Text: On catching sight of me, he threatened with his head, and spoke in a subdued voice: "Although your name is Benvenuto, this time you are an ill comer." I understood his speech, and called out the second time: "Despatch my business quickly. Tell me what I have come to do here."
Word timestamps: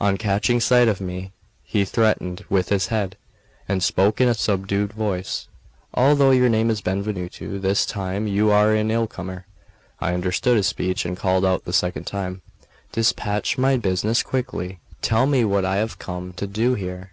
On 0.00 0.16
catching 0.18 0.58
sight 0.58 0.88
of 0.88 1.00
me, 1.00 1.30
he 1.62 1.84
threatened 1.84 2.44
with 2.50 2.70
his 2.70 2.88
head, 2.88 3.16
and 3.68 3.84
spoke 3.84 4.20
in 4.20 4.26
a 4.26 4.34
subdued 4.34 4.92
voice: 4.92 5.46
"Although 5.94 6.32
your 6.32 6.48
name 6.48 6.70
is 6.70 6.80
Benvenuto, 6.80 7.56
this 7.56 7.86
time 7.86 8.26
you 8.26 8.50
are 8.50 8.74
an 8.74 8.90
ill 8.90 9.06
comer." 9.06 9.46
I 10.00 10.12
understood 10.12 10.56
his 10.56 10.66
speech, 10.66 11.04
and 11.06 11.16
called 11.16 11.44
out 11.44 11.66
the 11.66 11.72
second 11.72 12.08
time: 12.08 12.42
"Despatch 12.90 13.58
my 13.58 13.76
business 13.76 14.24
quickly. 14.24 14.80
Tell 15.02 15.26
me 15.26 15.44
what 15.44 15.64
I 15.64 15.76
have 15.76 16.00
come 16.00 16.32
to 16.32 16.48
do 16.48 16.74
here." 16.74 17.12